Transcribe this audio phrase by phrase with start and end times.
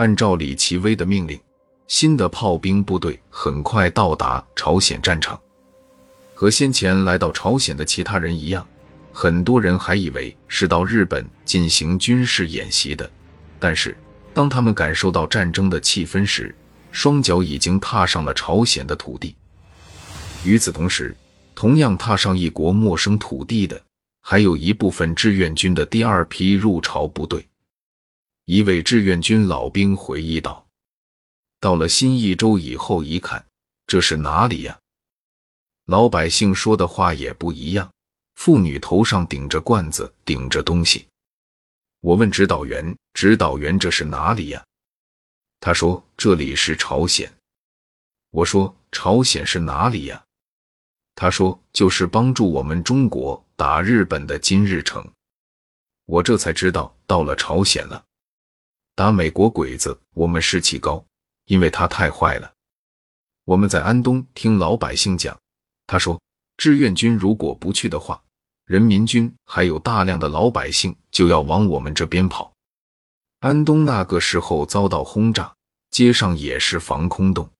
[0.00, 1.38] 按照李奇微的命令，
[1.86, 5.38] 新的炮兵部队很快到达朝鲜战场。
[6.34, 8.66] 和先前来到朝鲜的其他人一样，
[9.12, 13.10] 很多人还以为是到日本进行军事演习的。
[13.58, 13.94] 但是，
[14.32, 16.56] 当他们感受到战争的气氛时，
[16.90, 19.36] 双脚已经踏上了朝鲜的土地。
[20.46, 21.14] 与此同时，
[21.54, 23.78] 同样踏上一国陌生土地的，
[24.22, 27.46] 还有一部分志愿军的第二批入朝部队。
[28.52, 30.66] 一位志愿军老兵回忆道
[31.60, 33.46] ：“到了新义州以后，一看
[33.86, 34.76] 这是哪里呀？
[35.84, 37.88] 老百姓说的话也不一样，
[38.34, 41.06] 妇女头上顶着罐子，顶着东西。
[42.00, 44.66] 我问指导员：‘指导员，这是哪里呀？’
[45.60, 47.32] 他说：‘这里是朝鲜。’
[48.34, 50.24] 我说：‘朝鲜是哪里呀？’
[51.14, 55.08] 他说：‘就是帮助我们中国打日本的金日成。’
[56.06, 58.04] 我这才知道到了朝鲜了。”
[58.94, 61.04] 打美国鬼子，我们士气高，
[61.46, 62.52] 因为他太坏了。
[63.44, 65.38] 我们在安东听老百姓讲，
[65.86, 66.20] 他说
[66.56, 68.22] 志愿军如果不去的话，
[68.66, 72.52] 人民军还有大量的老百姓就要往我们这边跑。
[73.40, 75.54] 安东那个时候遭到轰炸，
[75.90, 77.50] 街上也是防空洞。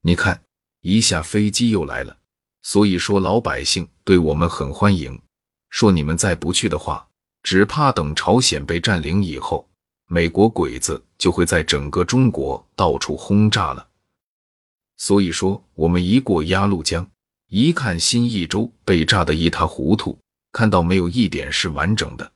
[0.00, 0.42] 你看，
[0.80, 2.16] 一下飞机又来了，
[2.62, 5.20] 所以说老百姓对我们很欢迎。
[5.68, 7.06] 说你们再不去的话，
[7.42, 9.68] 只怕等朝鲜被占领以后。
[10.08, 13.88] 美国鬼子就会在整个中国到处轰炸了。
[14.96, 17.08] 所以说，我们一过鸭绿江，
[17.48, 20.18] 一看新义州被炸得一塌糊涂，
[20.52, 22.32] 看到没有一点是完整的。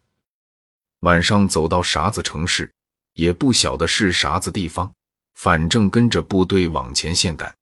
[1.01, 2.71] 晚上走到啥子城市，
[3.15, 4.93] 也不晓得是啥子地方，
[5.35, 7.55] 反正跟着部队往前线赶，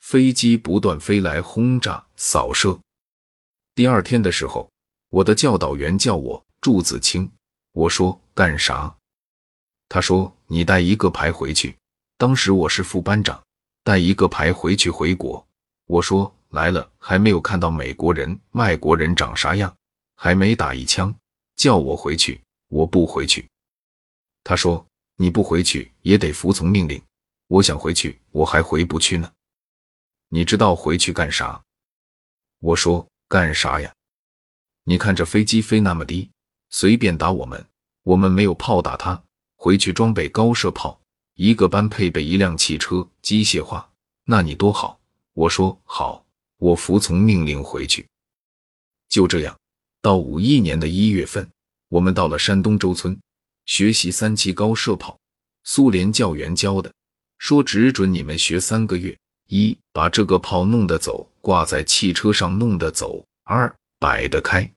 [0.00, 2.78] 飞机不断飞来轰炸扫射。
[3.74, 4.70] 第二天的时候，
[5.08, 7.28] 我的教导员叫我祝子清，
[7.72, 8.94] 我说干啥？
[9.88, 11.76] 他说：“你带一个排回去。”
[12.16, 13.42] 当时我是副班长，
[13.82, 15.46] 带一个排回去回国。
[15.86, 19.74] 我说：“来了还没有看到美国人、外国人长啥样，
[20.16, 21.14] 还没打一枪，
[21.56, 23.48] 叫我回去，我不回去。”
[24.44, 24.86] 他说
[25.16, 27.00] ：“你不回去也得服从命令。”
[27.48, 29.30] 我想回去，我还回不去呢。
[30.28, 31.62] 你知道回去干啥？
[32.60, 33.92] 我说：“干啥呀？
[34.84, 36.30] 你看这飞机飞那么低，
[36.70, 37.66] 随便打我们，
[38.02, 39.22] 我们没有炮打他。”
[39.64, 41.00] 回去装备高射炮，
[41.36, 43.90] 一个班配备一辆汽车，机械化，
[44.24, 45.00] 那你多好。
[45.32, 46.22] 我说好，
[46.58, 48.06] 我服从命令回去。
[49.08, 49.58] 就这样，
[50.02, 51.48] 到五一年的一月份，
[51.88, 53.18] 我们到了山东周村
[53.64, 55.18] 学习三七高射炮。
[55.62, 56.92] 苏联教员教的，
[57.38, 59.16] 说只准你们学三个月：
[59.48, 64.70] 一把这个炮弄得走，挂在汽车上弄得走；二摆得开，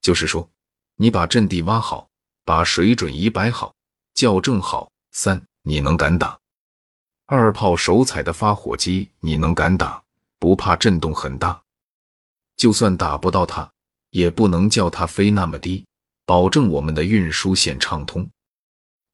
[0.00, 0.50] 就是说
[0.96, 2.08] 你把阵地挖好，
[2.44, 3.72] 把水准仪摆好。
[4.14, 6.38] 校正好，三你能敢打？
[7.26, 10.02] 二炮手踩的发火机你能敢打？
[10.38, 11.60] 不怕震动很大？
[12.56, 13.68] 就算打不到它，
[14.10, 15.84] 也不能叫它飞那么低，
[16.24, 18.28] 保证我们的运输线畅通。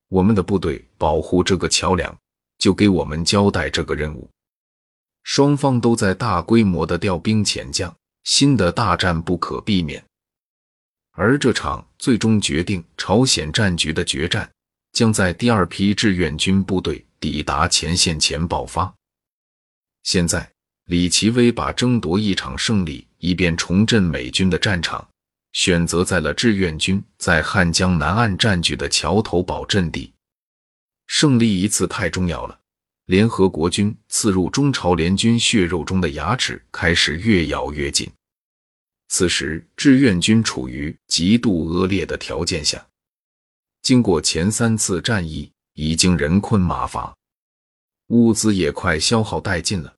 [0.08, 2.14] 我们的部队保护这个桥梁，
[2.58, 4.28] 就给我们交代这个任务。
[5.22, 7.94] 双方都在大规模的调兵遣将，
[8.25, 10.04] 新的大战不可避免。
[11.12, 14.50] 而这场最终决定朝鲜战局的决战。
[14.93, 18.93] 将在第二批志愿军部队抵达前线前爆发。
[20.03, 20.50] 现在，
[20.87, 25.06] 李奇微把争夺一场胜利，以便重振美军的战场，
[25.53, 30.12] 选择在了志愿军在汉江南岸占据的桥头堡阵地。
[31.06, 32.59] 胜利一次太重要了，
[33.06, 38.10] 联合国军刺入中朝联军血肉中的牙齿开始越咬越紧。
[39.09, 42.87] 此时，志愿军处于极度恶劣的条件下。
[43.88, 47.16] 经过前三次战役，已经人困马乏，
[48.09, 49.91] 物资也快消耗殆尽了，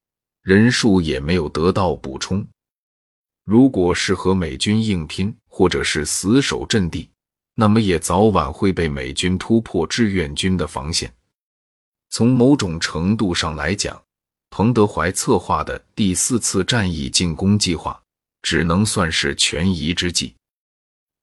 [0.43, 2.47] 人数也没有得到补充。
[3.45, 7.11] 如果是和美军硬拼，或者是死守阵地，
[7.56, 11.13] 那么也早晚会被美军突破志愿军的防线。
[12.10, 14.01] 从某种程度上来讲，
[14.51, 18.01] 彭德怀策划的第四次战役进攻计划，
[18.41, 20.33] 只能算是权宜之计。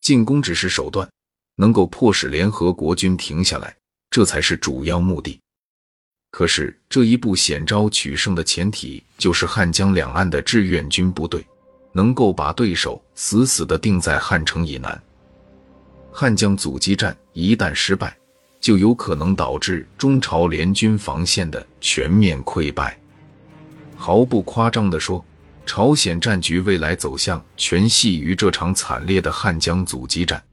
[0.01, 1.09] 进攻只是手段。
[1.57, 3.75] 能够迫使联合国军停下来，
[4.09, 5.37] 这才是主要目的。
[6.31, 11.45] 可是这一步险招取胜的前提，就是汉江两岸的志愿军部队
[11.91, 15.01] 能够把对手死死地定在汉城以南。
[16.11, 18.15] 汉江阻击战一旦失败，
[18.59, 22.99] 就有可能导致中朝联军防线的全面溃败。
[23.95, 25.25] 毫不夸张地说，
[25.65, 30.43] 朝鲜战局未来走向全系于这场惨烈的汉江阻击战。